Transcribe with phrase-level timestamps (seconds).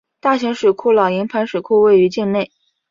[0.19, 2.49] 大型水库老营盘水库位于境内。